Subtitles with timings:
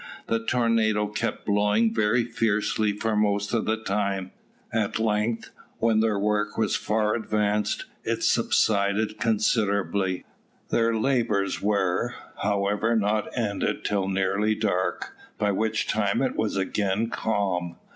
[0.25, 4.31] The tornado kept blowing very fiercely for most of the time;
[4.73, 10.25] at length, when their work was far advanced, it subsided considerably.
[10.69, 17.11] Their labours were, however, not ended till nearly dark, by which time it was again
[17.11, 17.75] calm.